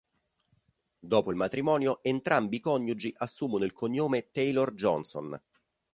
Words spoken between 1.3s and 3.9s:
matrimonio, entrambi i coniugi assumono il